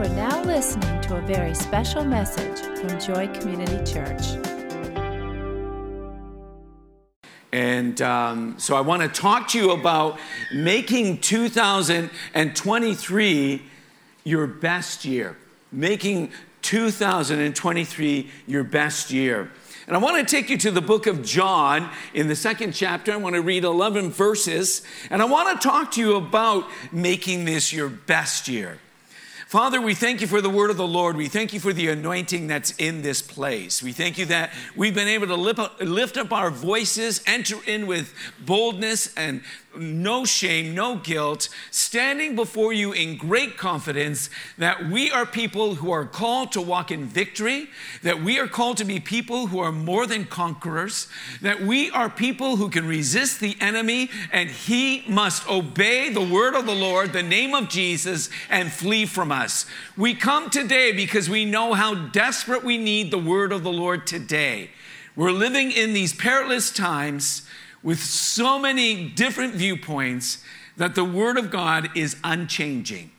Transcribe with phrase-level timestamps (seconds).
[0.00, 4.36] are now listening to a very special message from Joy Community Church.
[7.50, 10.18] And um, so I want to talk to you about
[10.52, 13.62] making 2023
[14.24, 15.38] your best year.
[15.72, 19.50] Making 2023 your best year.
[19.86, 23.12] And I want to take you to the book of John in the second chapter.
[23.12, 24.82] I want to read 11 verses.
[25.08, 28.78] And I want to talk to you about making this your best year.
[29.46, 31.16] Father, we thank you for the word of the Lord.
[31.16, 33.80] We thank you for the anointing that's in this place.
[33.80, 38.12] We thank you that we've been able to lift up, our voices, enter in with
[38.40, 39.42] boldness and
[39.78, 45.90] no shame, no guilt, standing before you in great confidence that we are people who
[45.90, 47.68] are called to walk in victory,
[48.02, 51.08] that we are called to be people who are more than conquerors,
[51.40, 56.54] that we are people who can resist the enemy and he must obey the word
[56.54, 59.66] of the Lord, the name of Jesus, and flee from us.
[59.96, 64.06] We come today because we know how desperate we need the word of the Lord
[64.06, 64.70] today.
[65.16, 67.42] We're living in these perilous times
[67.86, 70.42] with so many different viewpoints
[70.76, 73.12] that the Word of God is unchanging.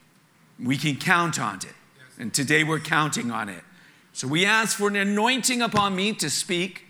[0.61, 1.73] We can count on it.
[2.19, 3.63] And today we're counting on it.
[4.11, 6.83] So we ask for an anointing upon me to speak.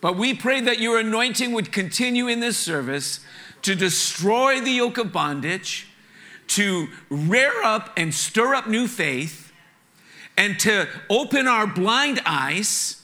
[0.00, 3.20] But we pray that your anointing would continue in this service
[3.60, 5.88] to destroy the yoke of bondage,
[6.46, 9.52] to rear up and stir up new faith,
[10.38, 13.02] and to open our blind eyes,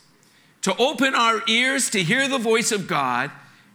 [0.63, 3.31] to open our ears to hear the voice of God,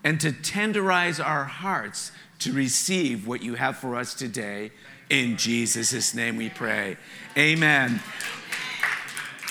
[0.06, 4.72] and to tenderize our hearts to receive what you have for us today.
[5.10, 6.96] In Jesus' name we pray.
[7.36, 8.00] Amen.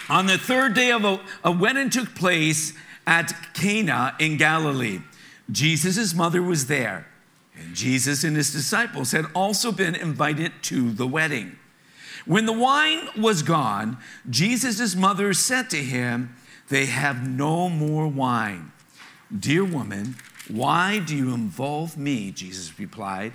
[0.08, 2.72] On the third day of a, a wedding took place
[3.04, 5.00] at Cana in Galilee.
[5.50, 7.08] Jesus' mother was there,
[7.58, 11.58] and Jesus and his disciples had also been invited to the wedding.
[12.26, 13.98] When the wine was gone,
[14.30, 16.36] Jesus' mother said to him,
[16.68, 18.70] They have no more wine.
[19.36, 20.16] Dear woman,
[20.48, 22.30] why do you involve me?
[22.30, 23.32] Jesus replied.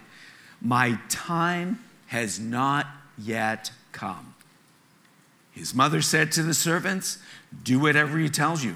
[0.62, 2.88] My time has not
[3.18, 4.36] yet come.
[5.52, 7.18] His mother said to the servants,
[7.64, 8.76] Do whatever he tells you.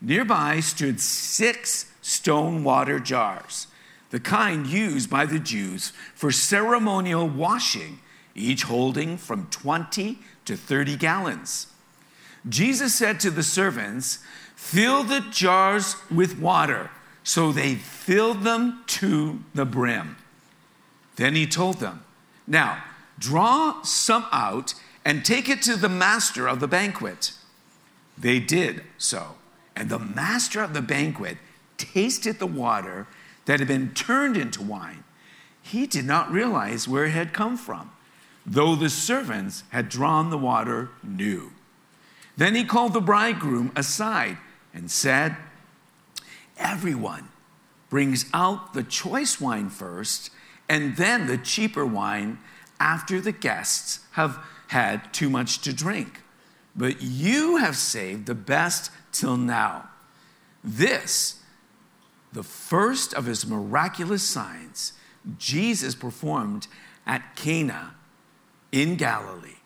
[0.00, 3.66] Nearby stood six stone water jars,
[4.10, 8.00] the kind used by the Jews for ceremonial washing,
[8.34, 11.68] each holding from 20 to 30 gallons.
[12.48, 14.18] Jesus said to the servants,
[14.54, 16.90] Fill the jars with water.
[17.24, 20.16] So they filled them to the brim.
[21.16, 22.04] Then he told them,
[22.46, 22.84] Now
[23.18, 24.74] draw some out
[25.04, 27.32] and take it to the master of the banquet.
[28.16, 29.36] They did so.
[29.74, 31.38] And the master of the banquet
[31.76, 33.06] tasted the water
[33.46, 35.04] that had been turned into wine.
[35.60, 37.90] He did not realize where it had come from,
[38.44, 41.52] though the servants had drawn the water new.
[42.36, 44.38] Then he called the bridegroom aside
[44.72, 45.36] and said,
[46.56, 47.28] everyone
[47.90, 50.30] brings out the choice wine first
[50.68, 52.38] and then the cheaper wine
[52.80, 54.38] after the guests have
[54.68, 56.22] had too much to drink.
[56.74, 59.88] But you have saved the best till now.
[60.62, 61.40] This,
[62.32, 64.94] the first of his miraculous signs,
[65.38, 66.66] Jesus performed
[67.06, 67.94] at Cana
[68.72, 69.60] in Galilee.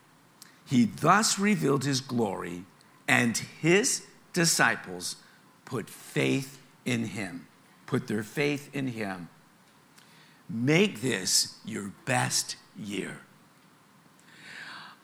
[0.67, 2.65] He thus revealed his glory,
[3.07, 4.05] and his
[4.35, 5.17] disciples
[5.65, 6.58] put faith
[6.89, 7.47] in Him,
[7.87, 9.29] put their faith in Him.
[10.49, 13.21] Make this your best year.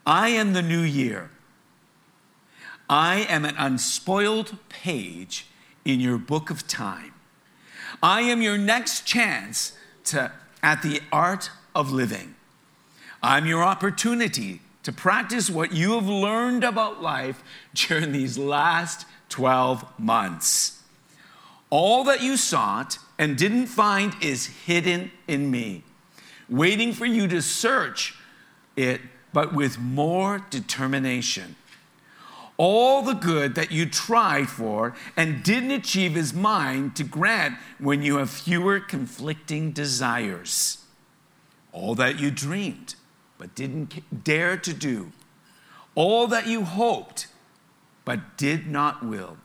[0.05, 1.29] I am the new year.
[2.89, 5.47] I am an unspoiled page
[5.83, 7.13] in your book of time.
[8.01, 9.73] I am your next chance
[10.05, 10.31] to,
[10.61, 12.35] at the art of living.
[13.21, 17.43] I'm your opportunity to practice what you have learned about life
[17.73, 20.83] during these last 12 months.
[21.69, 25.83] All that you sought and didn't find is hidden in me,
[26.49, 28.15] waiting for you to search
[28.75, 29.01] it,
[29.33, 31.55] but with more determination.
[32.57, 38.01] All the good that you tried for and didn't achieve is mine to grant when
[38.01, 40.77] you have fewer conflicting desires.
[41.73, 42.95] All that you dreamed
[43.37, 45.11] but didn't dare to do.
[45.95, 47.27] All that you hoped
[48.05, 49.37] but did not will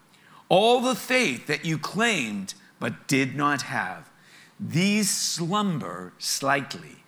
[0.51, 4.11] all the faith that you claimed but did not have,
[4.59, 7.05] these slumber slightly,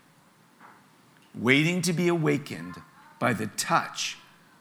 [1.35, 2.77] waiting to be awakened
[3.19, 4.17] by the touch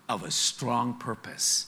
[0.09, 1.67] of a strong purpose.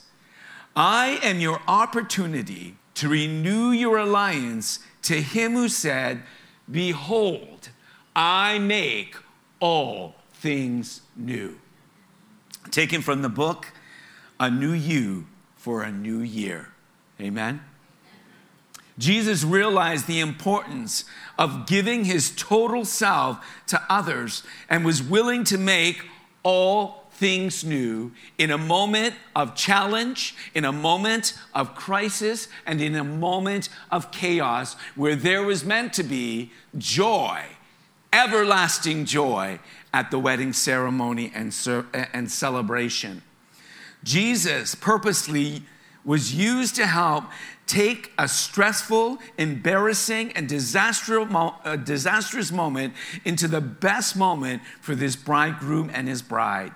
[0.75, 6.24] I am your opportunity to renew your alliance to him who said,
[6.69, 7.69] Behold,
[8.16, 9.16] I make
[9.59, 11.59] all things new.
[12.71, 13.68] taken from the book
[14.39, 16.73] A New You for a New Year.
[17.24, 17.62] Amen.
[19.00, 21.06] Jesus realized the importance
[21.40, 26.06] of giving his total self to others and was willing to make
[26.44, 32.96] all things new in a moment of challenge, in a moment of crisis, and in
[32.96, 37.42] a moment of chaos where there was meant to be joy,
[38.12, 39.60] everlasting joy
[39.94, 41.56] at the wedding ceremony and,
[42.14, 43.22] and celebration.
[44.04, 45.64] Jesus purposely
[46.06, 47.26] was used to help
[47.66, 55.90] take a stressful, embarrassing, and uh, disastrous moment into the best moment for this bridegroom
[55.94, 56.74] and his bride.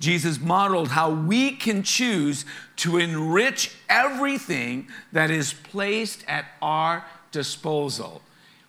[0.00, 2.44] Jesus modeled how we can choose
[2.76, 8.20] to enrich everything that is placed at our disposal.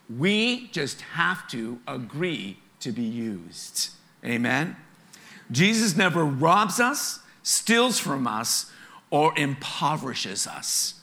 [0.10, 3.90] We just have to agree to be used.
[4.24, 4.76] Amen?
[5.52, 8.72] Jesus never robs us, steals from us,
[9.10, 10.96] or impoverishes us.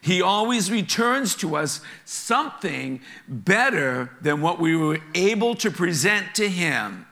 [0.00, 6.48] He always returns to us something better than what we were able to present to
[6.48, 7.06] Him.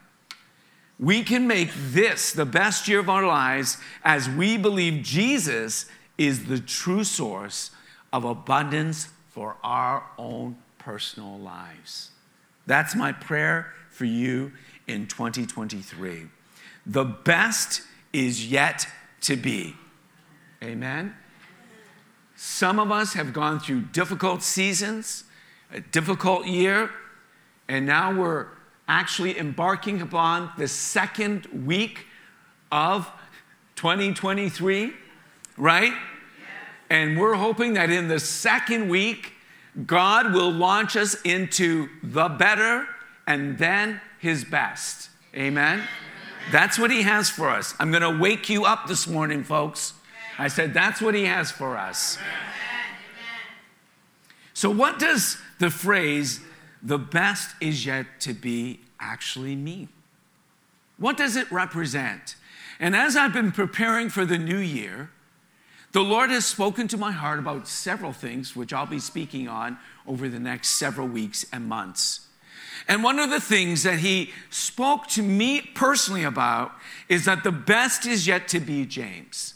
[0.99, 5.87] We can make this the best year of our lives as we believe Jesus
[6.19, 7.71] is the true source
[8.13, 12.11] of abundance for our own personal lives.
[12.67, 14.53] That's my prayer for you
[14.87, 16.27] in 2023.
[16.85, 17.83] The best
[18.13, 18.87] is yet
[19.23, 19.77] to be.
[20.63, 21.15] Amen.
[22.37, 25.25] Some of us have gone through difficult seasons,
[25.73, 26.91] a difficult year,
[27.69, 28.47] and now we're
[28.87, 32.07] actually embarking upon the second week
[32.71, 33.11] of
[33.77, 34.93] 2023,
[35.57, 35.93] right?
[36.91, 39.33] And we're hoping that in the second week,
[39.87, 42.87] God will launch us into the better
[43.27, 45.09] and then his best.
[45.35, 45.83] Amen?
[46.51, 47.75] That's what he has for us.
[47.79, 49.95] I'm going to wake you up this morning, folks.
[50.41, 52.17] I said, that's what he has for us.
[54.55, 56.41] So, what does the phrase,
[56.83, 59.91] the best is yet to be, actually mean?
[60.97, 62.37] What does it represent?
[62.79, 65.11] And as I've been preparing for the new year,
[65.93, 69.77] the Lord has spoken to my heart about several things, which I'll be speaking on
[70.07, 72.29] over the next several weeks and months.
[72.89, 76.73] And one of the things that He spoke to me personally about
[77.11, 79.55] is that the best is yet to be James.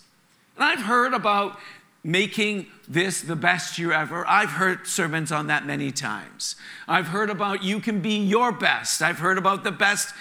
[0.57, 1.59] And I've heard about
[2.03, 4.27] making this the best year ever.
[4.29, 6.57] I've heard sermons on that many times.
[6.87, 9.01] I've heard about you can be your best.
[9.01, 10.15] I've heard about the best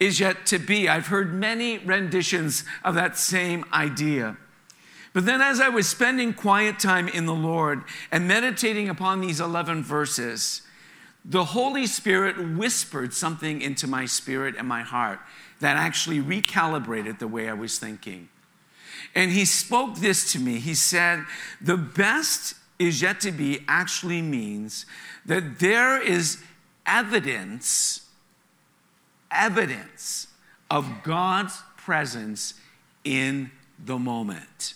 [0.00, 0.88] is yet to be.
[0.88, 4.36] I've heard many renditions of that same idea.
[5.12, 7.82] But then, as I was spending quiet time in the Lord
[8.12, 10.62] and meditating upon these 11 verses,
[11.24, 15.18] the Holy Spirit whispered something into my spirit and my heart
[15.60, 18.28] that actually recalibrated the way I was thinking.
[19.18, 20.60] And he spoke this to me.
[20.60, 21.24] He said,
[21.60, 24.86] The best is yet to be actually means
[25.26, 26.40] that there is
[26.86, 28.06] evidence,
[29.32, 30.28] evidence
[30.70, 32.54] of God's presence
[33.02, 33.50] in
[33.84, 34.74] the moment.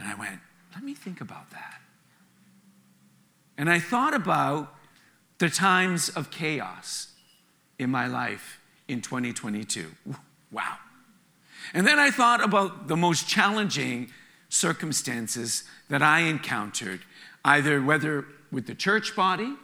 [0.00, 0.40] And I went,
[0.74, 1.80] let me think about that.
[3.56, 4.74] And I thought about
[5.38, 7.12] the times of chaos
[7.78, 8.58] in my life
[8.88, 9.86] in 2022.
[10.50, 10.78] Wow.
[11.74, 14.10] And then I thought about the most challenging
[14.48, 17.00] circumstances that I encountered,
[17.44, 19.54] either whether with the church body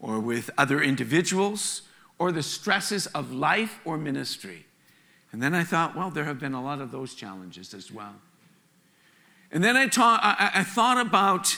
[0.00, 1.82] or with other individuals
[2.18, 4.66] or the stresses of life or ministry.
[5.32, 8.14] And then I thought, well, there have been a lot of those challenges as well.
[9.50, 11.56] And then I, ta- I, I thought about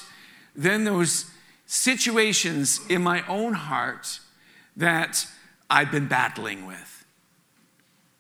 [0.54, 1.26] then those
[1.66, 4.20] situations in my own heart
[4.76, 5.26] that
[5.70, 7.03] I've been battling with.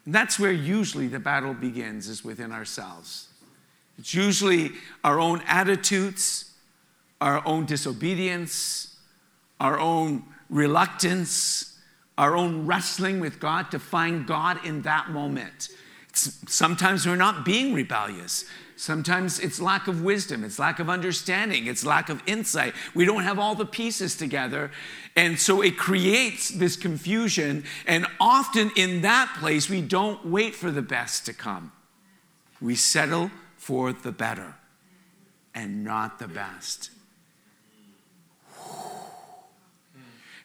[0.04, 3.28] And that's where usually the battle begins, is within ourselves.
[3.98, 6.52] It's usually our own attitudes,
[7.20, 8.96] our own disobedience,
[9.60, 11.78] our own reluctance,
[12.18, 15.68] our own wrestling with God to find God in that moment.
[16.08, 18.44] It's, sometimes we're not being rebellious.
[18.76, 22.74] Sometimes it's lack of wisdom, it's lack of understanding, it's lack of insight.
[22.92, 24.72] We don't have all the pieces together.
[25.14, 27.64] And so it creates this confusion.
[27.86, 31.70] And often in that place, we don't wait for the best to come.
[32.60, 34.56] We settle for the better
[35.54, 36.90] and not the best.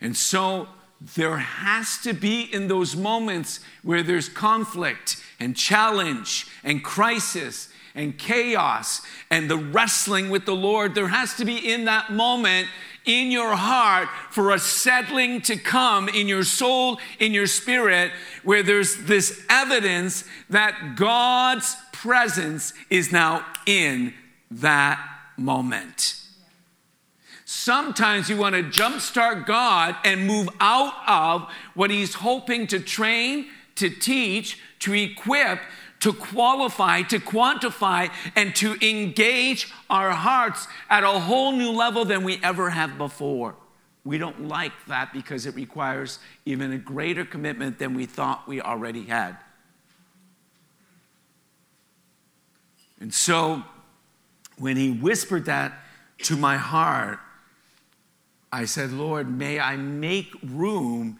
[0.02, 0.70] And so
[1.02, 8.18] there has to be in those moments where there's conflict and challenge and crisis and
[8.18, 12.68] chaos and the wrestling with the Lord, there has to be in that moment
[13.06, 18.12] in your heart for a settling to come in your soul, in your spirit,
[18.44, 24.14] where there's this evidence that God's presence is now in
[24.52, 25.04] that
[25.38, 26.16] moment.
[27.46, 33.48] Sometimes you want to jumpstart God and move out of what He's hoping to train,
[33.76, 35.60] to teach, to equip,
[36.00, 42.24] to qualify, to quantify, and to engage our hearts at a whole new level than
[42.24, 43.56] we ever have before.
[44.06, 48.62] We don't like that because it requires even a greater commitment than we thought we
[48.62, 49.36] already had.
[53.02, 53.64] And so,
[54.58, 55.80] when he whispered that
[56.24, 57.20] to my heart,
[58.52, 61.20] I said, Lord, may I make room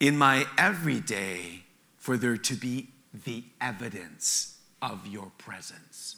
[0.00, 1.64] in my everyday
[1.96, 6.16] for there to be the evidence of your presence.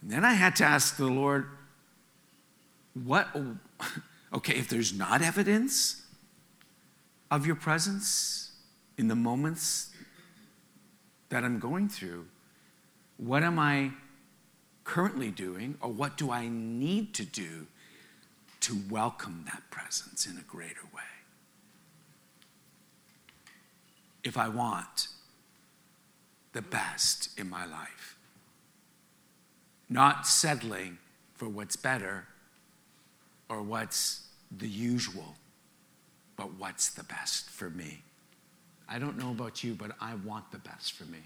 [0.00, 1.46] And then I had to ask the Lord,
[3.02, 3.28] what,
[4.32, 6.02] okay, if there's not evidence
[7.30, 8.52] of your presence
[8.96, 9.90] in the moments
[11.30, 12.26] that I'm going through,
[13.16, 13.90] what am I
[14.84, 17.66] currently doing, or what do I need to do
[18.60, 21.02] to welcome that presence in a greater way?
[24.22, 25.08] If I want
[26.54, 28.16] the best in my life.
[29.90, 30.98] Not settling
[31.34, 32.26] for what's better
[33.48, 35.34] or what's the usual,
[36.36, 38.02] but what's the best for me.
[38.88, 41.18] I don't know about you, but I want the best for me.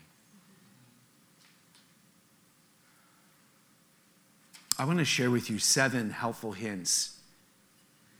[4.78, 7.18] I want to share with you seven helpful hints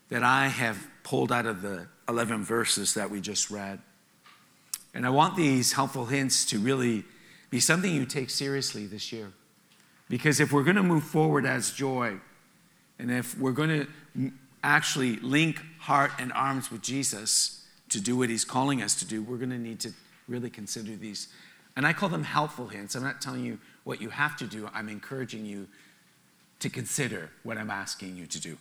[0.09, 3.81] that I have pulled out of the 11 verses that we just read.
[4.99, 7.05] And I want these helpful hints to really
[7.51, 9.31] be something you take seriously this year.
[10.09, 12.19] Because if we're going to move forward as joy,
[12.99, 14.33] and if we're going to
[14.65, 19.23] actually link heart and arms with Jesus to do what he's calling us to do,
[19.23, 19.93] we're going to need to
[20.27, 21.29] really consider these.
[21.77, 22.97] And I call them helpful hints.
[22.97, 25.69] I'm not telling you what you have to do, I'm encouraging you
[26.59, 28.59] to consider what I'm asking you to do.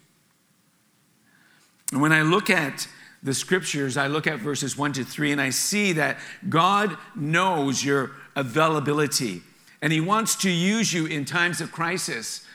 [1.91, 2.87] And when I look at
[3.23, 6.17] the scriptures, I look at verses 1 to 3 and I see that
[6.49, 9.41] God knows your availability
[9.81, 12.45] and He wants to use you in times of crisis.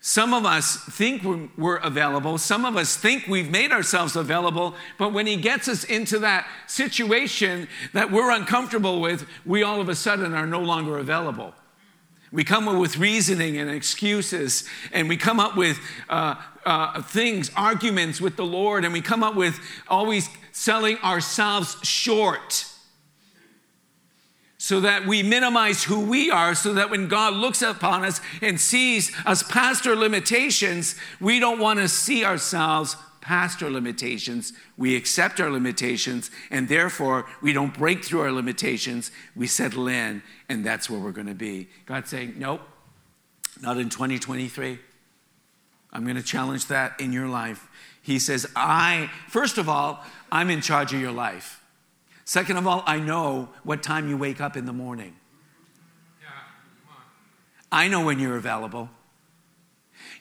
[0.00, 1.24] Some of us think
[1.56, 2.36] we're available.
[2.36, 4.74] Some of us think we've made ourselves available.
[4.98, 9.88] But when He gets us into that situation that we're uncomfortable with, we all of
[9.88, 11.54] a sudden are no longer available.
[12.32, 15.78] We come up with reasoning and excuses, and we come up with
[16.08, 16.34] uh,
[16.66, 22.66] uh, things, arguments with the Lord, and we come up with always selling ourselves short
[24.64, 28.58] so that we minimize who we are, so that when God looks upon us and
[28.58, 34.52] sees us past our limitations, we don't want to see ourselves past our limitations.
[34.76, 39.10] We accept our limitations, and therefore we don't break through our limitations.
[39.34, 41.68] We settle in, and that's where we're going to be.
[41.86, 42.60] God's saying, Nope,
[43.60, 44.78] not in 2023.
[45.92, 47.68] I'm going to challenge that in your life.
[48.02, 51.62] He says, I, first of all, I'm in charge of your life.
[52.26, 55.16] Second of all, I know what time you wake up in the morning.
[57.72, 58.90] I know when you're available.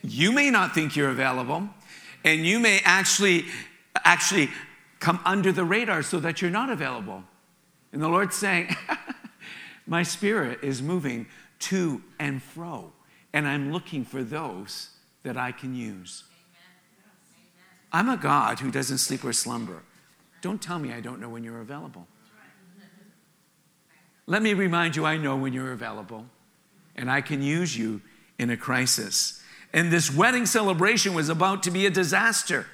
[0.02, 1.70] You may not think you're available
[2.24, 3.46] and you may actually
[4.04, 4.50] actually
[5.00, 7.24] come under the radar so that you're not available.
[7.92, 8.76] And the Lord's saying,
[9.88, 11.28] My spirit is moving
[11.60, 12.94] to and fro,
[13.34, 14.90] and I'm looking for those
[15.24, 16.24] that I can use.
[17.92, 19.84] I'm a God who doesn't sleep or slumber.
[20.42, 22.08] Don't tell me I don't know when you're available.
[24.26, 26.26] Let me remind you I know when you're available,
[26.96, 28.02] and I can use you
[28.40, 29.43] in a crisis
[29.74, 32.68] and this wedding celebration was about to be a disaster.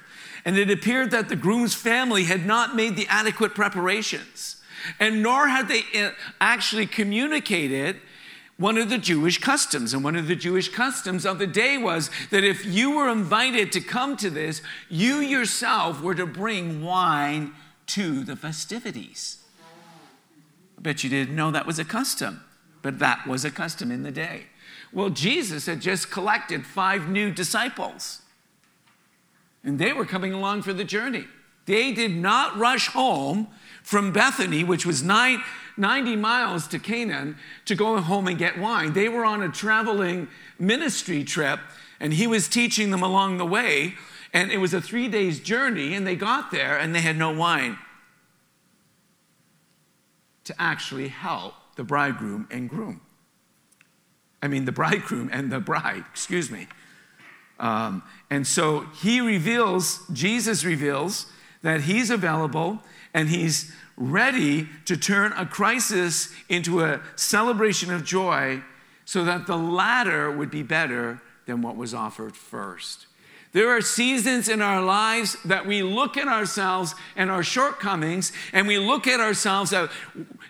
[0.44, 4.56] And it appeared that the groom's family had not made the adequate preparations,
[4.98, 7.96] and nor had they uh, actually communicated
[8.56, 9.94] one of the Jewish customs.
[9.94, 13.72] And one of the Jewish customs of the day was that if you were invited
[13.72, 17.52] to come to this, you yourself were to bring wine
[17.86, 19.38] to the festivities.
[20.78, 22.42] I bet you didn't know that was a custom,
[22.82, 24.44] but that was a custom in the day.
[24.92, 28.22] Well, Jesus had just collected five new disciples,
[29.62, 31.26] and they were coming along for the journey.
[31.66, 33.48] They did not rush home
[33.82, 35.42] from Bethany, which was nine,
[35.76, 38.92] 90 miles to Canaan, to go home and get wine.
[38.92, 40.28] They were on a traveling
[40.58, 41.60] ministry trip,
[42.00, 43.94] and he was teaching them along the way.
[44.32, 47.32] And it was a three days journey, and they got there and they had no
[47.32, 47.78] wine
[50.44, 53.00] to actually help the bridegroom and groom.
[54.42, 56.66] I mean, the bridegroom and the bride, excuse me.
[57.58, 61.26] Um, and so he reveals, Jesus reveals,
[61.62, 62.80] that he's available
[63.12, 68.62] and he's ready to turn a crisis into a celebration of joy
[69.04, 73.06] so that the latter would be better than what was offered first.
[73.52, 78.68] There are seasons in our lives that we look at ourselves and our shortcomings, and
[78.68, 79.90] we look at ourselves that,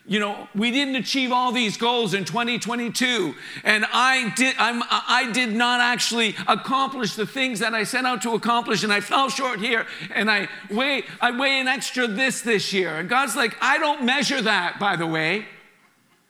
[0.07, 5.31] you know, we didn't achieve all these goals in 2022, and I did, I'm, I
[5.33, 9.31] did not actually accomplish the things that I set out to accomplish, and I fell
[9.31, 12.97] short here, and I weigh, I weigh an extra this this year.
[12.97, 15.47] And God's like, I don't measure that, by the way.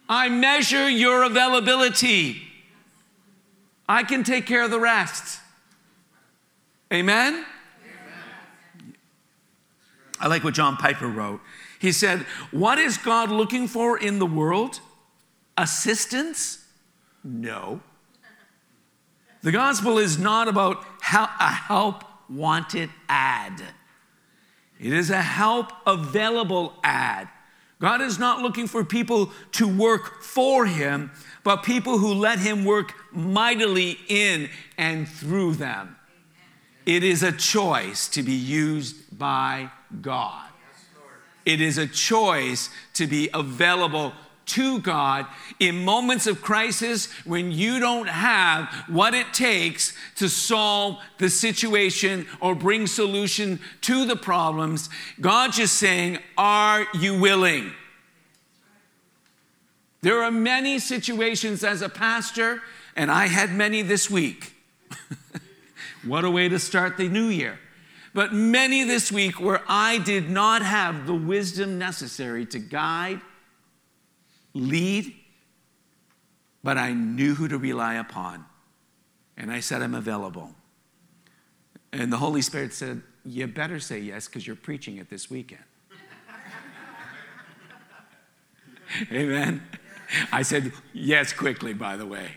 [0.09, 2.43] I measure your availability.
[3.89, 5.41] I can take care of the rest.
[6.92, 7.44] Amen?
[10.18, 11.40] I like what John Piper wrote.
[11.78, 12.20] He said,
[12.50, 14.80] What is God looking for in the world?
[15.56, 16.64] Assistance?
[17.25, 17.80] No.
[19.42, 23.62] The gospel is not about a help wanted ad,
[24.78, 27.28] it is a help available ad.
[27.80, 31.11] God is not looking for people to work for Him,
[31.42, 35.97] but people who let Him work mightily in and through them.
[36.90, 39.70] It is a choice to be used by
[40.02, 40.49] God.
[41.47, 44.12] It is a choice to be available
[44.47, 45.26] to God
[45.61, 52.26] in moments of crisis when you don't have what it takes to solve the situation
[52.40, 54.90] or bring solution to the problems.
[55.20, 57.70] God just saying, Are you willing?
[60.02, 62.62] There are many situations as a pastor,
[62.97, 64.54] and I had many this week.
[66.04, 67.59] What a way to start the new year.
[68.12, 73.21] But many this week where I did not have the wisdom necessary to guide,
[74.52, 75.14] lead,
[76.64, 78.45] but I knew who to rely upon.
[79.37, 80.50] And I said, I'm available.
[81.92, 85.62] And the Holy Spirit said, You better say yes because you're preaching it this weekend.
[89.12, 89.62] Amen.
[90.33, 92.35] I said yes quickly, by the way.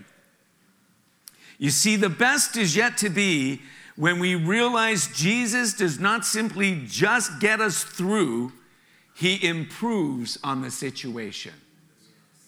[1.58, 3.62] You see, the best is yet to be
[3.96, 8.52] when we realize Jesus does not simply just get us through,
[9.16, 11.54] he improves on the situation.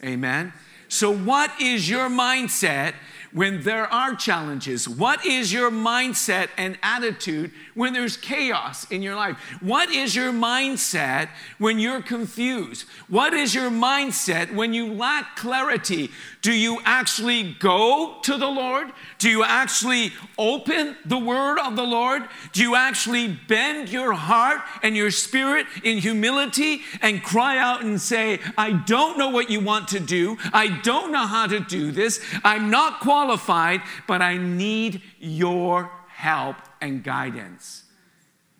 [0.04, 0.54] Amen.
[0.88, 2.94] So, what is your mindset
[3.36, 4.88] when there are challenges?
[4.88, 9.36] What is your mindset and attitude when there's chaos in your life?
[9.60, 12.88] What is your mindset when you're confused?
[13.10, 16.12] What is your mindset when you lack clarity?
[16.41, 18.88] Do you actually go to the Lord?
[19.19, 22.24] Do you actually open the word of the Lord?
[22.54, 28.00] Do you actually bend your heart and your spirit in humility and cry out and
[28.00, 30.38] say, I don't know what you want to do.
[30.54, 32.24] I don't know how to do this.
[32.41, 37.83] I'm not qualified, but I need your help and guidance.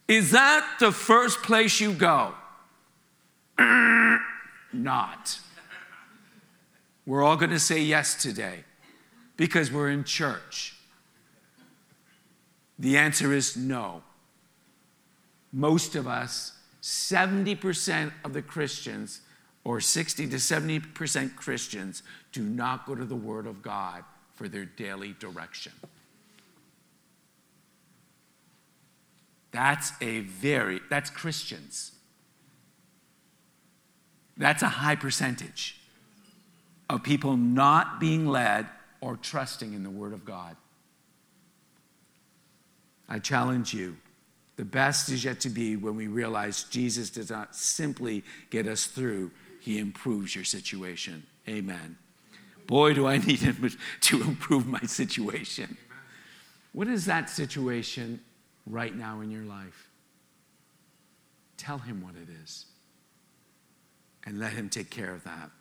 [0.08, 2.34] Is that the first place you go?
[4.73, 5.39] Not.
[7.06, 8.63] We're all going to say yes today
[9.38, 10.75] because we're in church.
[12.80, 14.01] The answer is no.
[15.54, 19.21] Most of us, 70% of the Christians,
[19.63, 24.04] or 60 to 70% Christians, do not go to the Word of God
[24.36, 25.71] for their daily direction.
[29.52, 31.93] That's a very, that's Christians.
[34.38, 35.80] That's a high percentage
[36.89, 38.67] of people not being led
[39.00, 40.58] or trusting in the Word of God.
[43.08, 43.95] I challenge you.
[44.58, 48.86] The best is yet to be when we realize Jesus does not simply get us
[48.86, 51.24] through, He improves your situation.
[51.48, 51.98] Amen.
[52.67, 53.69] Boy, do I need Him
[54.01, 55.78] to improve my situation.
[56.73, 58.19] What is that situation
[58.65, 59.89] right now in your life?
[61.58, 62.65] Tell Him what it is
[64.25, 65.51] and let Him take care of that.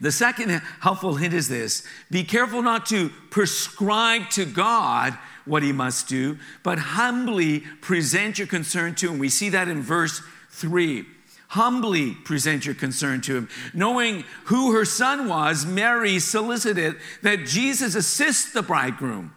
[0.00, 5.72] The second helpful hint is this be careful not to prescribe to God what he
[5.72, 9.18] must do, but humbly present your concern to him.
[9.18, 10.20] We see that in verse
[10.50, 11.06] 3.
[11.48, 13.48] Humbly present your concern to him.
[13.72, 19.34] Knowing who her son was, Mary solicited that Jesus assist the bridegroom.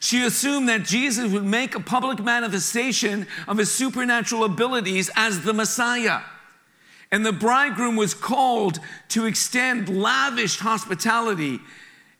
[0.00, 5.54] She assumed that Jesus would make a public manifestation of his supernatural abilities as the
[5.54, 6.20] Messiah.
[7.12, 8.80] And the bridegroom was called
[9.10, 11.60] to extend lavish hospitality.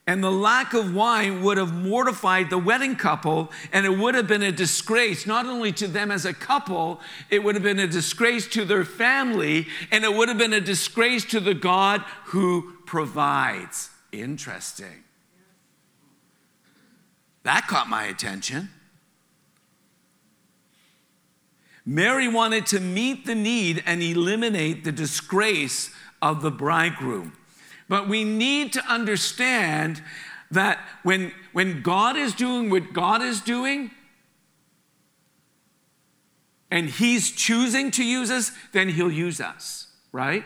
[0.09, 4.29] And the lack of wine would have mortified the wedding couple, and it would have
[4.29, 7.89] been a disgrace, not only to them as a couple, it would have been a
[7.89, 12.75] disgrace to their family, and it would have been a disgrace to the God who
[12.87, 13.91] provides.
[14.13, 15.03] Interesting.
[17.43, 18.71] That caught my attention.
[21.85, 25.91] Mary wanted to meet the need and eliminate the disgrace
[26.23, 27.33] of the bridegroom.
[27.89, 30.03] But we need to understand
[30.51, 33.91] that when, when God is doing what God is doing,
[36.71, 40.45] and He's choosing to use us, then He'll use us, right?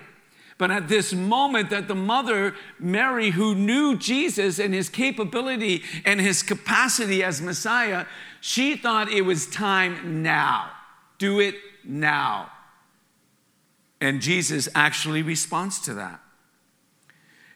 [0.61, 6.21] But at this moment, that the mother, Mary, who knew Jesus and his capability and
[6.21, 8.05] his capacity as Messiah,
[8.43, 10.71] she thought it was time now.
[11.17, 12.51] Do it now.
[14.03, 16.21] And Jesus actually responds to that.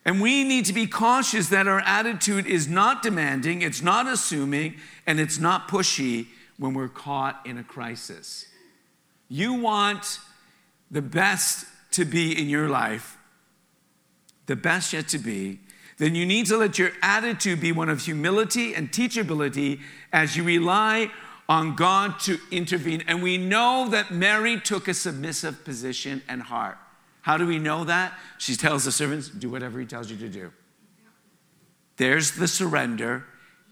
[0.04, 4.76] And we need to be cautious that our attitude is not demanding, it's not assuming,
[5.06, 6.26] and it's not pushy
[6.58, 8.46] when we're caught in a crisis.
[9.28, 10.18] You want
[10.90, 13.16] the best to be in your life,
[14.46, 15.60] the best yet to be,
[15.96, 19.80] then you need to let your attitude be one of humility and teachability
[20.12, 21.10] as you rely
[21.48, 23.04] on God to intervene.
[23.06, 26.78] And we know that Mary took a submissive position and heart.
[27.24, 28.12] How do we know that?
[28.36, 30.52] She tells the servants, do whatever he tells you to do.
[31.96, 33.24] There's the surrender,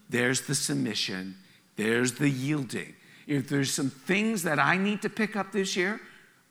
[0.09, 1.35] there's the submission,
[1.75, 2.95] there's the yielding.
[3.27, 6.01] If there's some things that I need to pick up this year,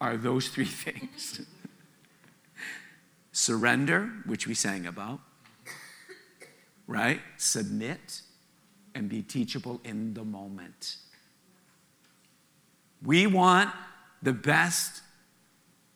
[0.00, 1.44] are those three things
[3.32, 5.18] surrender, which we sang about,
[6.86, 7.20] right?
[7.36, 8.20] Submit
[8.94, 10.98] and be teachable in the moment.
[13.04, 13.70] We want
[14.22, 15.02] the best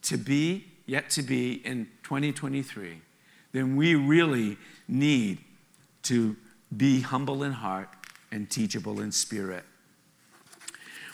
[0.02, 3.00] to be yet to be in 2023,
[3.52, 4.56] then we really
[4.88, 5.38] need
[6.02, 6.36] to
[6.74, 7.88] be humble in heart
[8.30, 9.64] and teachable in spirit.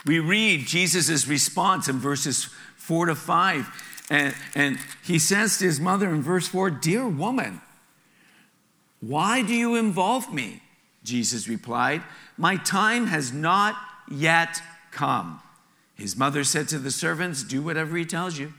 [0.05, 3.69] We read Jesus' response in verses four to five,
[4.11, 7.61] and, and he says to his mother in verse four, Dear woman,
[9.01, 10.63] why do you involve me?
[11.05, 12.03] Jesus replied,
[12.37, 13.77] My time has not
[14.11, 15.41] yet come.
[15.95, 18.53] His mother said to the servants, Do whatever he tells you.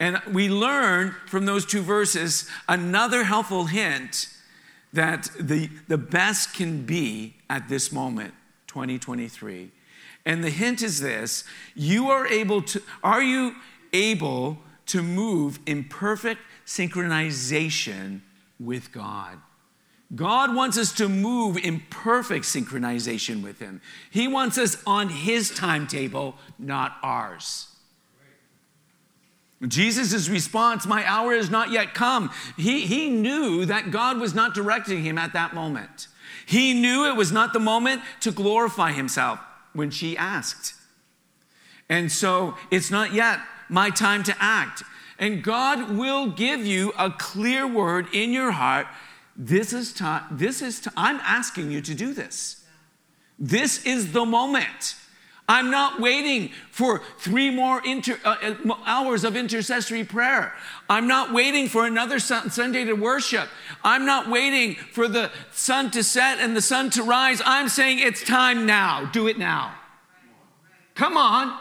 [0.00, 4.28] And we learn from those two verses another helpful hint
[4.92, 8.34] that the, the best can be at this moment,
[8.68, 9.70] 2023.
[10.24, 13.56] And the hint is this you are able to, are you
[13.92, 18.20] able to move in perfect synchronization
[18.60, 19.38] with God?
[20.14, 23.82] God wants us to move in perfect synchronization with Him.
[24.10, 27.67] He wants us on His timetable, not ours.
[29.66, 32.30] Jesus' response, My hour is not yet come.
[32.56, 36.06] He, he knew that God was not directing him at that moment.
[36.46, 39.40] He knew it was not the moment to glorify himself
[39.72, 40.74] when she asked.
[41.88, 44.82] And so it's not yet my time to act.
[45.18, 48.86] And God will give you a clear word in your heart.
[49.36, 52.64] This is time, this is time, I'm asking you to do this.
[53.38, 54.96] This is the moment.
[55.48, 60.52] I'm not waiting for three more inter, uh, uh hours of intercessory prayer.
[60.90, 63.48] I'm not waiting for another Sunday to worship.
[63.82, 67.40] I'm not waiting for the sun to set and the sun to rise.
[67.46, 69.06] I'm saying it's time now.
[69.10, 69.74] Do it now.
[70.94, 71.58] Come on.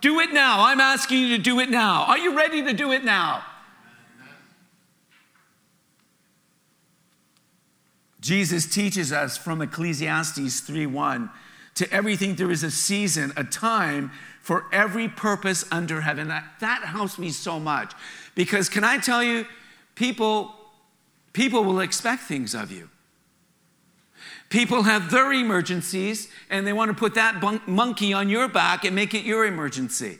[0.00, 0.64] Do it now.
[0.66, 2.06] I'm asking you to do it now.
[2.06, 3.44] Are you ready to do it now?
[8.20, 11.30] Jesus teaches us from Ecclesiastes 3:1
[11.78, 14.10] to everything, there is a season, a time
[14.42, 16.26] for every purpose under heaven.
[16.26, 17.92] That, that helps me so much.
[18.34, 19.46] Because can I tell you,
[19.94, 20.54] people,
[21.32, 22.90] people will expect things of you.
[24.48, 28.96] People have their emergencies and they want to put that monkey on your back and
[28.96, 30.18] make it your emergency.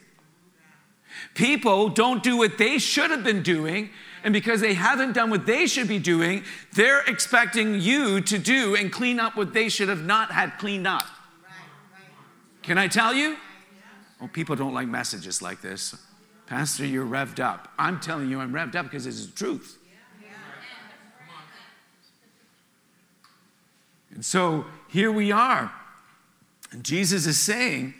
[1.35, 3.91] People don't do what they should have been doing,
[4.23, 6.45] and because they haven't done what they should be doing,
[6.75, 10.87] they're expecting you to do and clean up what they should have not had cleaned
[10.87, 11.07] up.
[12.63, 13.37] Can I tell you?
[14.21, 15.95] Oh, people don't like messages like this.
[16.47, 17.73] Pastor, you're revved up.
[17.79, 19.79] I'm telling you, I'm revved up because it's the truth.
[24.15, 25.73] And so here we are.
[26.73, 27.95] And Jesus is saying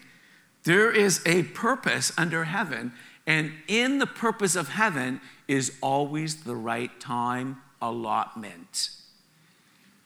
[0.65, 2.93] there is a purpose under heaven,
[3.27, 8.91] and in the purpose of heaven is always the right time allotment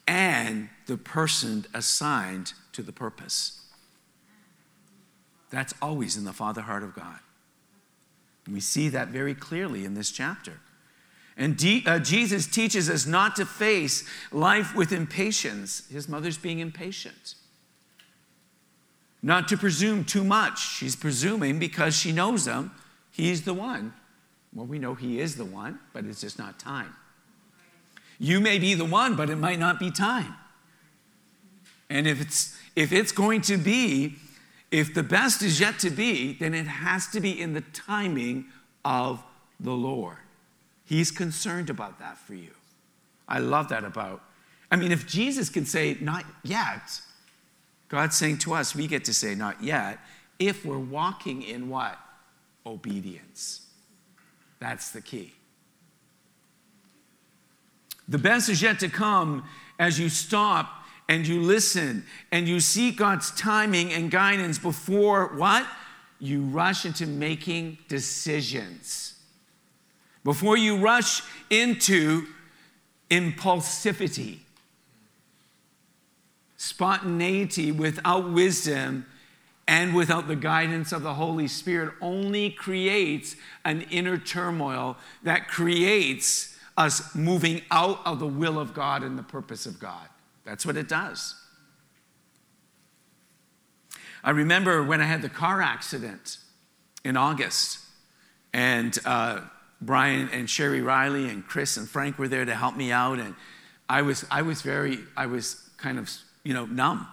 [0.06, 3.61] and the person assigned to the purpose.
[5.52, 7.18] That's always in the Father heart of God.
[8.46, 10.54] And we see that very clearly in this chapter.
[11.36, 15.86] And D, uh, Jesus teaches us not to face life with impatience.
[15.90, 17.34] His mother's being impatient.
[19.22, 20.58] Not to presume too much.
[20.58, 22.72] She's presuming because she knows him.
[23.12, 23.92] He's the one.
[24.54, 26.94] Well, we know he is the one, but it's just not time.
[28.18, 30.34] You may be the one, but it might not be time.
[31.88, 34.16] And if it's, if it's going to be,
[34.72, 38.46] if the best is yet to be, then it has to be in the timing
[38.84, 39.22] of
[39.60, 40.16] the Lord.
[40.86, 42.50] He's concerned about that for you.
[43.28, 44.22] I love that about.
[44.70, 47.02] I mean, if Jesus can say, not yet,
[47.88, 49.98] God's saying to us, we get to say, not yet,
[50.38, 51.98] if we're walking in what?
[52.64, 53.66] Obedience.
[54.58, 55.34] That's the key.
[58.08, 59.44] The best is yet to come
[59.78, 65.66] as you stop and you listen and you seek God's timing and guidance before what?
[66.18, 69.14] You rush into making decisions.
[70.24, 72.26] Before you rush into
[73.10, 74.38] impulsivity,
[76.56, 79.04] spontaneity without wisdom
[79.66, 86.56] and without the guidance of the Holy Spirit only creates an inner turmoil that creates
[86.76, 90.08] us moving out of the will of God and the purpose of God.
[90.44, 91.34] That's what it does.
[94.24, 96.38] I remember when I had the car accident
[97.04, 97.78] in August,
[98.52, 99.40] and uh,
[99.80, 103.34] Brian and Sherry Riley and Chris and Frank were there to help me out, and
[103.88, 106.10] I was, I was very, I was kind of,
[106.44, 107.06] you know, numb,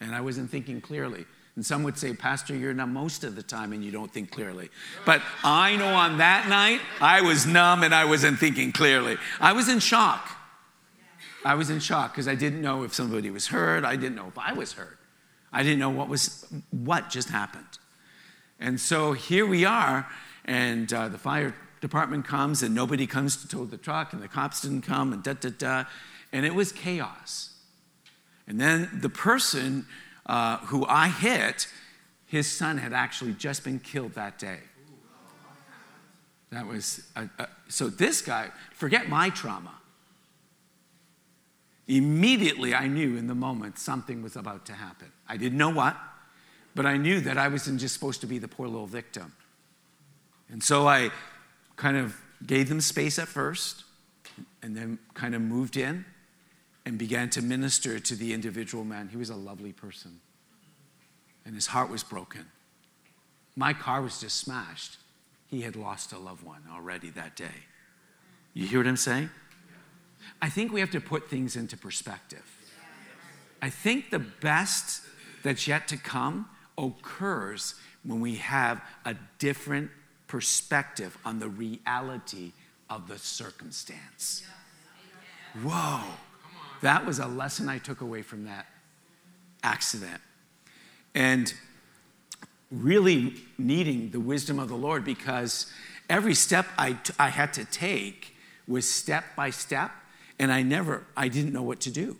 [0.00, 1.24] and I wasn't thinking clearly.
[1.54, 4.30] And some would say, Pastor, you're numb most of the time and you don't think
[4.30, 4.70] clearly.
[5.04, 9.18] But I know on that night, I was numb and I wasn't thinking clearly.
[9.38, 10.30] I was in shock.
[11.44, 13.84] I was in shock because I didn't know if somebody was hurt.
[13.84, 14.98] I didn't know if I was hurt.
[15.52, 17.78] I didn't know what was what just happened.
[18.60, 20.06] And so here we are,
[20.44, 24.28] and uh, the fire department comes, and nobody comes to tow the truck, and the
[24.28, 25.84] cops didn't come, and da da da,
[26.32, 27.50] and it was chaos.
[28.46, 29.86] And then the person
[30.26, 31.66] uh, who I hit,
[32.26, 34.60] his son had actually just been killed that day.
[36.50, 39.72] That was, a, a, so this guy, forget my trauma.
[41.88, 45.10] Immediately, I knew in the moment something was about to happen.
[45.28, 45.96] I didn't know what,
[46.74, 49.32] but I knew that I wasn't just supposed to be the poor little victim.
[50.50, 51.10] And so I
[51.76, 52.16] kind of
[52.46, 53.84] gave them space at first
[54.62, 56.04] and then kind of moved in
[56.84, 59.08] and began to minister to the individual man.
[59.08, 60.20] He was a lovely person,
[61.44, 62.46] and his heart was broken.
[63.56, 64.98] My car was just smashed.
[65.48, 67.66] He had lost a loved one already that day.
[68.54, 69.30] You hear what I'm saying?
[70.42, 72.44] I think we have to put things into perspective.
[73.62, 75.02] I think the best
[75.44, 79.90] that's yet to come occurs when we have a different
[80.26, 82.52] perspective on the reality
[82.90, 84.42] of the circumstance.
[85.62, 86.00] Whoa.
[86.80, 88.66] That was a lesson I took away from that
[89.62, 90.20] accident.
[91.14, 91.54] And
[92.72, 95.72] really needing the wisdom of the Lord because
[96.08, 98.34] every step I, t- I had to take
[98.66, 99.90] was step by step,
[100.42, 102.16] and I never, I didn't know what to do.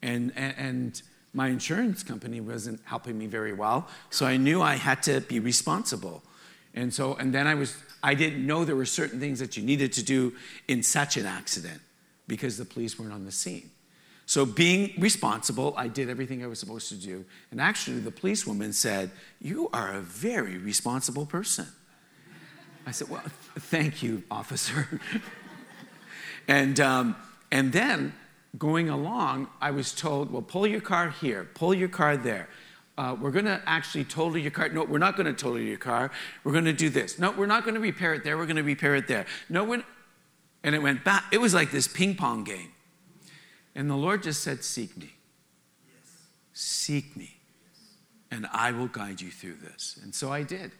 [0.00, 1.02] And, and, and
[1.34, 5.40] my insurance company wasn't helping me very well, so I knew I had to be
[5.40, 6.22] responsible.
[6.74, 9.62] And so, and then I was, I didn't know there were certain things that you
[9.62, 10.32] needed to do
[10.68, 11.82] in such an accident
[12.26, 13.70] because the police weren't on the scene.
[14.24, 17.26] So, being responsible, I did everything I was supposed to do.
[17.50, 21.66] And actually, the policewoman said, You are a very responsible person.
[22.86, 23.24] I said, Well,
[23.58, 25.00] thank you, officer.
[26.48, 27.16] and, um,
[27.50, 28.14] and then
[28.58, 32.48] going along, I was told, Well, pull your car here, pull your car there.
[32.98, 34.68] Uh, we're going to actually total your car.
[34.68, 36.10] No, we're not going to total your car.
[36.44, 37.18] We're going to do this.
[37.18, 38.36] No, we're not going to repair it there.
[38.36, 39.24] We're going to repair it there.
[39.48, 39.82] No, we're.
[40.62, 41.24] And it went back.
[41.32, 42.72] It was like this ping pong game.
[43.74, 45.14] And the Lord just said, Seek me.
[45.86, 46.12] Yes.
[46.52, 47.38] Seek me.
[48.30, 49.98] And I will guide you through this.
[50.02, 50.72] And so I did.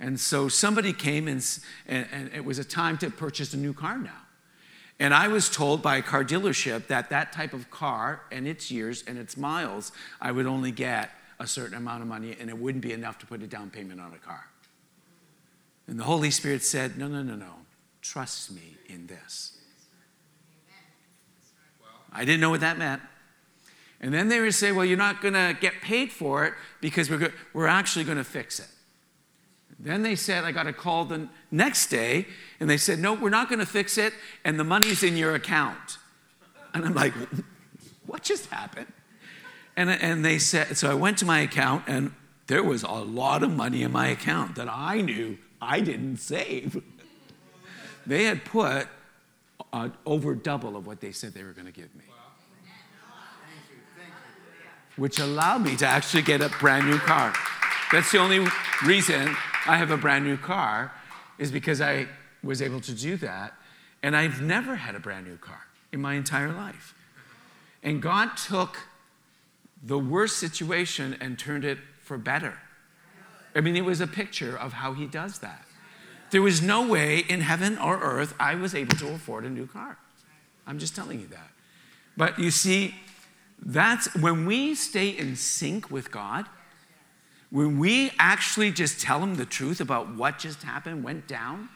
[0.00, 1.46] And so somebody came and,
[1.86, 4.21] and, and it was a time to purchase a new car now.
[4.98, 8.70] And I was told by a car dealership that that type of car and its
[8.70, 12.56] years and its miles, I would only get a certain amount of money and it
[12.56, 14.46] wouldn't be enough to put a down payment on a car.
[15.88, 17.52] And the Holy Spirit said, No, no, no, no.
[18.00, 19.58] Trust me in this.
[22.12, 23.00] I didn't know what that meant.
[24.02, 27.08] And then they would say, well, you're not going to get paid for it because
[27.08, 28.66] we're, go- we're actually going to fix it.
[29.82, 32.26] Then they said, I got a call the next day,
[32.60, 34.14] and they said, no, we're not going to fix it,
[34.44, 35.98] and the money's in your account.
[36.72, 37.12] And I'm like,
[38.06, 38.86] what just happened?
[39.76, 42.14] And, and they said, so I went to my account, and
[42.46, 46.80] there was a lot of money in my account that I knew I didn't save.
[48.06, 48.86] they had put
[49.72, 52.04] uh, over double of what they said they were going to give me.
[54.96, 57.32] Which allowed me to actually get a brand new car.
[57.90, 58.46] That's the only
[58.84, 59.34] reason
[59.66, 60.92] I have a brand new car,
[61.38, 62.06] is because I
[62.42, 63.54] was able to do that.
[64.02, 66.94] And I've never had a brand new car in my entire life.
[67.82, 68.78] And God took
[69.82, 72.58] the worst situation and turned it for better.
[73.54, 75.64] I mean, it was a picture of how he does that.
[76.30, 79.66] There was no way in heaven or earth I was able to afford a new
[79.66, 79.98] car.
[80.66, 81.50] I'm just telling you that.
[82.16, 82.94] But you see,
[83.60, 86.46] that's when we stay in sync with God,
[87.52, 91.68] when we actually just tell him the truth about what just happened, went down,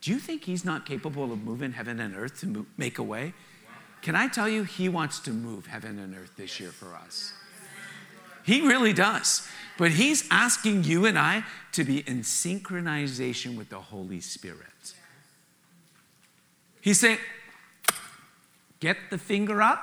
[0.00, 3.34] do you think he's not capable of moving heaven and earth to make a way?
[4.00, 7.34] Can I tell you, he wants to move heaven and earth this year for us.
[8.42, 9.46] He really does.
[9.76, 14.94] But he's asking you and I to be in synchronization with the Holy Spirit.
[16.80, 17.18] He's saying,
[18.80, 19.82] get the finger up.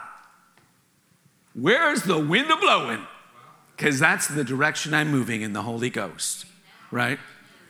[1.54, 3.06] Where's the wind blowing?
[3.80, 6.46] Because that's the direction I'm moving in the Holy Ghost,
[6.92, 7.18] right?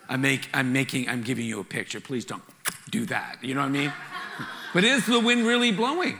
[0.09, 1.99] I'm, make, I'm making, I'm giving you a picture.
[2.01, 2.41] Please don't
[2.89, 3.37] do that.
[3.43, 3.93] You know what I mean?
[4.73, 6.17] but is the wind really blowing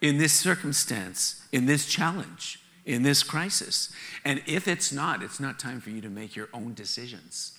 [0.00, 3.92] in this circumstance, in this challenge, in this crisis?
[4.24, 7.58] And if it's not, it's not time for you to make your own decisions.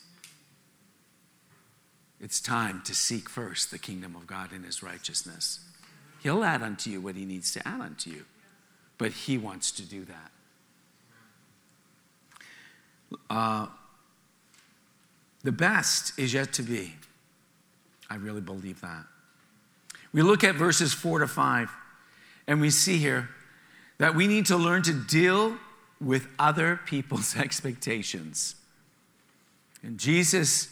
[2.21, 5.60] It's time to seek first the kingdom of God and his righteousness.
[6.24, 8.24] He'll add unto you what he needs to add unto you.
[8.98, 10.32] But he wants to do that.
[13.30, 13.67] Uh,
[15.43, 16.93] the best is yet to be.
[18.10, 19.06] I really believe that.
[20.13, 21.69] We look at verses four to five,
[22.47, 23.30] and we see here
[23.97, 25.58] that we need to learn to deal
[25.99, 28.56] with other people's expectations.
[29.84, 30.69] And Jesus,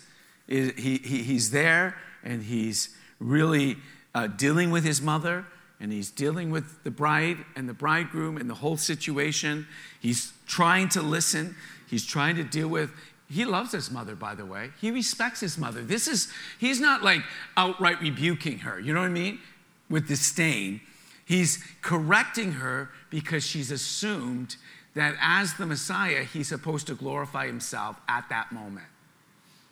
[0.48, 3.78] is, he, he, he's there, and he's really
[4.16, 5.46] uh, dealing with his mother,
[5.80, 9.68] and he's dealing with the bride and the bridegroom and the whole situation.
[10.00, 11.56] He's trying to listen,
[11.94, 12.90] he's trying to deal with.
[13.30, 14.72] He loves his mother, by the way.
[14.82, 15.84] He respects his mother.
[15.84, 16.28] This is,
[16.60, 17.22] he's not like
[17.56, 19.40] outright rebuking her, you know what I mean?
[19.90, 20.82] With disdain.
[21.24, 24.58] He's correcting her because she's assumed
[24.96, 28.88] that as the Messiah, he's supposed to glorify himself at that moment.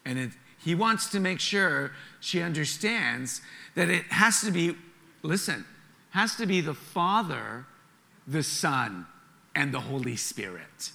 [0.05, 0.31] And it,
[0.63, 3.41] he wants to make sure she understands
[3.75, 4.75] that it has to be,
[5.23, 5.65] listen,
[6.11, 7.65] has to be the Father,
[8.27, 9.07] the Son,
[9.55, 10.91] and the Holy Spirit.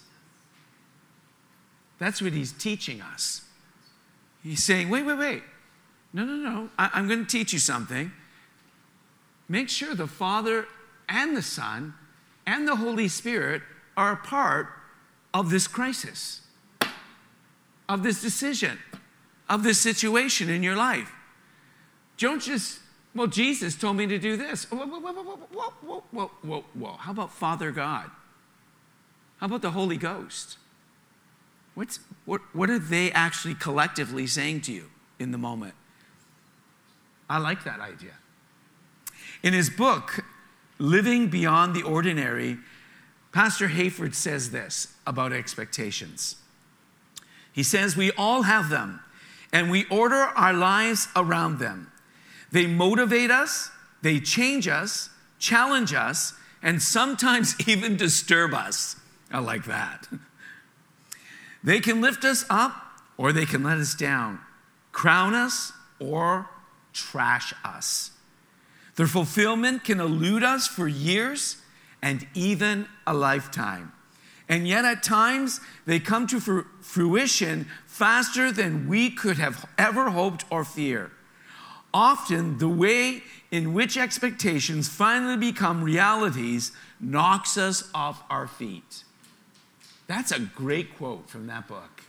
[1.99, 3.43] That's what he's teaching us.
[4.43, 5.43] He's saying, wait, wait, wait.
[6.13, 6.69] No, no, no.
[6.79, 8.13] I, am going to teach you something.
[9.49, 10.67] Make sure the Father
[11.09, 11.95] and the Son
[12.47, 13.63] and the Holy Spirit
[13.97, 14.69] are a part
[15.33, 16.43] of this crisis,
[17.89, 18.79] of this decision,
[19.49, 21.13] of this situation in your life.
[22.19, 22.81] Don't just,
[23.15, 24.71] well, Jesus told me to do this.
[24.71, 26.93] Whoa, whoa, whoa, whoa, whoa, whoa, whoa, whoa.
[26.93, 28.11] How about Father God?
[29.39, 30.57] How about the Holy Ghost?
[31.77, 34.87] What's, what, what are they actually collectively saying to you
[35.19, 35.75] in the moment?
[37.29, 38.15] I like that idea.
[39.43, 40.25] In his book,
[40.79, 42.57] Living Beyond the Ordinary,
[43.31, 46.37] Pastor Hayford says this about expectations.
[47.53, 49.01] He says, We all have them,
[49.53, 51.93] and we order our lives around them.
[52.53, 58.97] They motivate us, they change us, challenge us, and sometimes even disturb us.
[59.31, 60.09] I like that.
[61.67, 62.81] They can lift us up
[63.17, 64.39] or they can let us down,
[64.93, 66.49] crown us or
[66.93, 68.13] trash us.
[68.95, 71.57] Their fulfillment can elude us for years
[72.01, 73.93] and even a lifetime.
[74.49, 80.45] And yet, at times, they come to fruition faster than we could have ever hoped
[80.51, 81.11] or feared.
[81.93, 89.03] Often, the way in which expectations finally become realities knocks us off our feet.
[90.07, 92.03] That's a great quote from that book.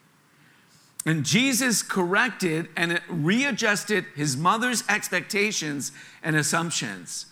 [1.06, 7.28] And Jesus corrected and readjusted his mother's expectations and assumptions.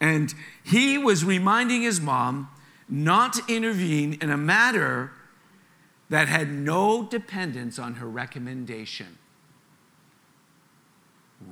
[0.00, 2.48] And he was reminding his mom
[2.88, 5.12] not to intervene in a matter
[6.08, 9.18] that had no dependence on her recommendation.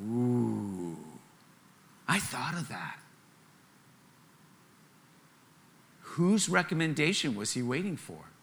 [0.08, 0.96] Ooh,
[2.08, 2.98] I thought of that.
[6.00, 8.33] Whose recommendation was he waiting for?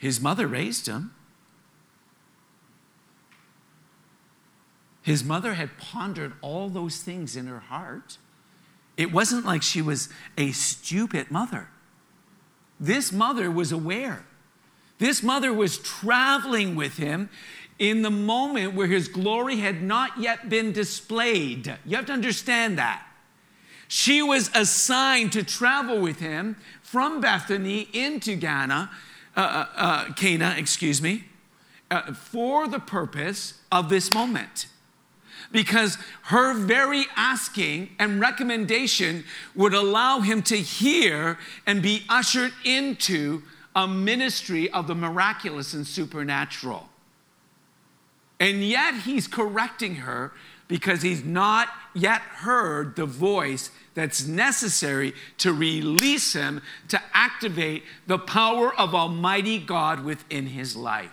[0.00, 1.12] His mother raised him.
[5.02, 8.16] His mother had pondered all those things in her heart.
[8.96, 11.68] It wasn't like she was a stupid mother.
[12.80, 14.24] This mother was aware.
[14.96, 17.28] This mother was traveling with him
[17.78, 21.76] in the moment where his glory had not yet been displayed.
[21.84, 23.06] You have to understand that.
[23.86, 28.90] She was assigned to travel with him from Bethany into Ghana
[29.36, 31.24] uh, uh, uh, Cana, excuse me,
[31.90, 34.66] uh, for the purpose of this moment.
[35.52, 39.24] because her very asking and recommendation
[39.54, 43.42] would allow him to hear and be ushered into
[43.74, 46.88] a ministry of the miraculous and supernatural.
[48.38, 50.32] And yet he's correcting her
[50.70, 58.18] because he's not yet heard the voice that's necessary to release him to activate the
[58.18, 61.10] power of Almighty God within his life.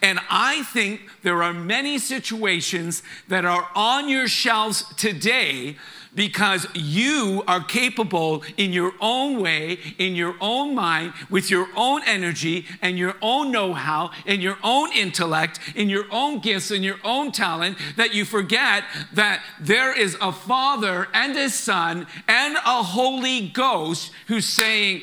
[0.00, 5.76] And I think there are many situations that are on your shelves today
[6.14, 12.02] because you are capable in your own way, in your own mind, with your own
[12.06, 16.84] energy and your own know how, and your own intellect, in your own gifts and
[16.84, 22.56] your own talent, that you forget that there is a Father and a Son and
[22.56, 25.02] a Holy Ghost who's saying,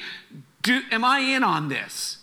[0.91, 2.17] Am I in on this?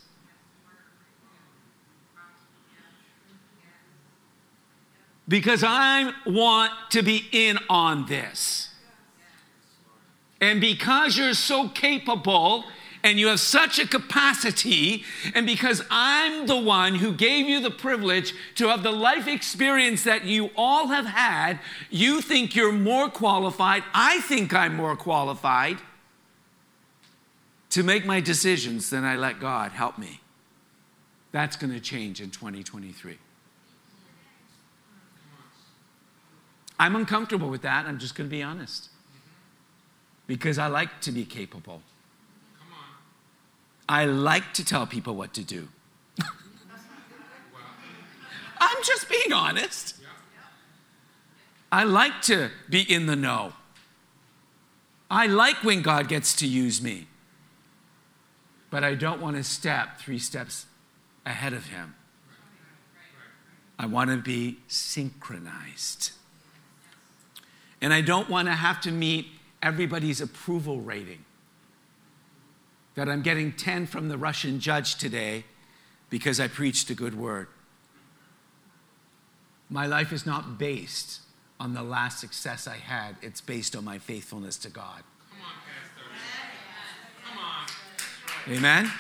[5.29, 8.66] Because I want to be in on this.
[10.41, 12.65] And because you're so capable
[13.03, 17.71] and you have such a capacity, and because I'm the one who gave you the
[17.71, 23.09] privilege to have the life experience that you all have had, you think you're more
[23.09, 23.85] qualified.
[23.95, 25.79] I think I'm more qualified
[27.71, 30.21] to make my decisions than I let God help me.
[31.31, 33.19] That's going to change in 2023.
[36.79, 37.87] I'm uncomfortable with that.
[37.87, 38.91] I'm just going to be honest
[40.27, 41.83] because I like to be capable.
[43.89, 45.69] I like to tell people what to do.
[48.61, 49.95] I'm just being honest.
[51.71, 53.53] I like to be in the know.
[55.11, 57.07] I like when God gets to use me.
[58.71, 60.67] But I don't want to step three steps
[61.25, 61.95] ahead of Him.
[63.79, 66.11] I want to be synchronized.
[67.81, 69.27] And I don't want to have to meet
[69.63, 71.25] everybody's approval rating.
[72.95, 75.45] That I'm getting 10 from the Russian judge today
[76.09, 77.49] because I preached a good word.
[79.69, 81.21] My life is not based
[81.59, 85.03] on the last success I had, it's based on my faithfulness to God.
[85.31, 85.41] Come
[87.39, 87.67] on,
[88.45, 88.53] Pastor.
[88.53, 88.91] Amen?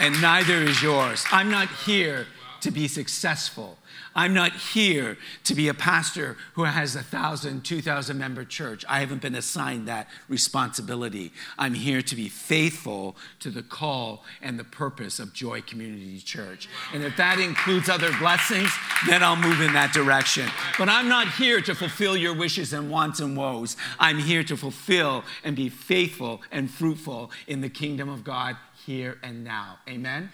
[0.00, 1.24] And neither is yours.
[1.30, 2.26] I'm not here
[2.60, 3.78] to be successful.
[4.14, 8.84] I'm not here to be a pastor who has a thousand, two thousand member church.
[8.88, 11.32] I haven't been assigned that responsibility.
[11.58, 16.68] I'm here to be faithful to the call and the purpose of Joy Community Church.
[16.92, 18.70] And if that includes other blessings,
[19.06, 20.48] then I'll move in that direction.
[20.78, 23.76] But I'm not here to fulfill your wishes and wants and woes.
[23.98, 28.56] I'm here to fulfill and be faithful and fruitful in the kingdom of God
[28.86, 29.78] here and now.
[29.88, 30.04] Amen?
[30.06, 30.30] Amen.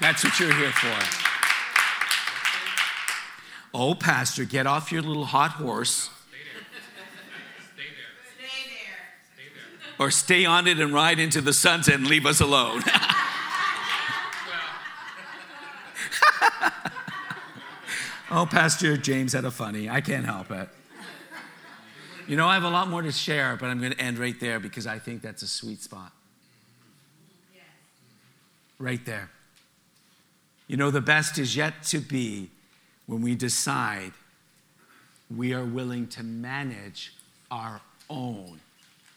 [0.00, 1.31] That's what you're here for.
[3.74, 6.10] Oh, Pastor, get off your little hot horse.
[9.98, 12.82] Or stay on it and ride into the sunset and leave us alone.
[18.30, 19.88] oh, Pastor James had a funny.
[19.88, 20.68] I can't help it.
[22.26, 24.38] You know, I have a lot more to share, but I'm going to end right
[24.38, 26.12] there because I think that's a sweet spot.
[28.78, 29.30] Right there.
[30.66, 32.50] You know, the best is yet to be
[33.06, 34.12] when we decide
[35.34, 37.14] we are willing to manage
[37.50, 38.60] our own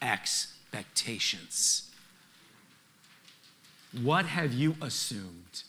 [0.01, 1.91] expectations.
[4.01, 5.63] What have you assumed?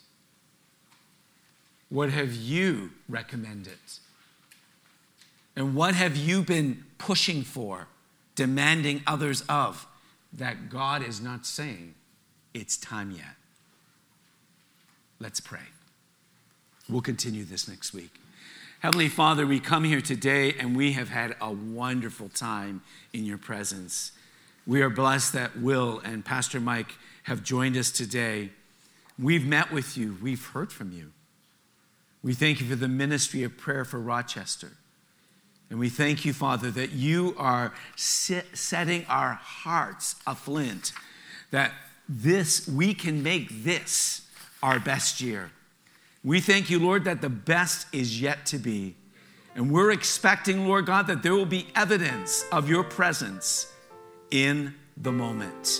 [1.89, 3.77] What have you recommended?
[5.55, 7.87] And what have you been pushing for,
[8.35, 9.87] demanding others of,
[10.33, 11.95] that God is not saying
[12.53, 13.35] it's time yet?
[15.19, 15.59] Let's pray.
[16.89, 18.13] We'll continue this next week.
[18.79, 22.81] Heavenly Father, we come here today and we have had a wonderful time
[23.11, 24.13] in your presence.
[24.65, 28.51] We are blessed that Will and Pastor Mike have joined us today.
[29.19, 31.11] We've met with you, we've heard from you.
[32.23, 34.71] We thank you for the ministry of prayer for Rochester.
[35.69, 40.93] And we thank you, Father, that you are setting our hearts aflint,
[41.51, 41.73] that
[42.07, 44.21] this, we can make this
[44.63, 45.51] our best year.
[46.27, 48.97] We thank you, Lord, that the best is yet to be.
[49.55, 53.71] And we're expecting, Lord God, that there will be evidence of your presence
[54.29, 55.79] in the moment.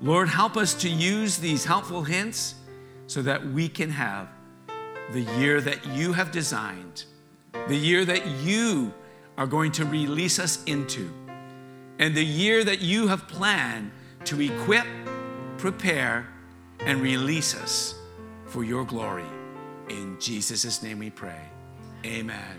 [0.00, 2.54] Lord, help us to use these helpful hints
[3.06, 4.28] so that we can have
[5.10, 7.04] the year that you have designed,
[7.68, 8.94] the year that you
[9.36, 11.12] are going to release us into,
[11.98, 13.90] and the year that you have planned
[14.24, 14.86] to equip,
[15.58, 16.26] prepare,
[16.80, 17.94] and release us
[18.46, 19.31] for your glory.
[19.92, 21.42] In Jesus' name we pray.
[22.06, 22.56] Amen.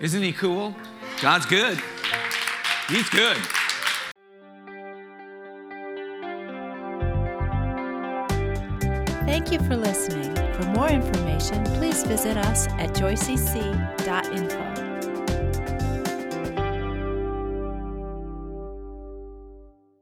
[0.00, 0.74] Isn't he cool?
[1.22, 1.80] God's good.
[2.88, 3.36] He's good.
[9.26, 10.34] Thank you for listening.
[10.54, 14.69] For more information, please visit us at joycc.info.